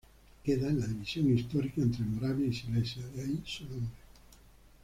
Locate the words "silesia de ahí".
2.55-3.39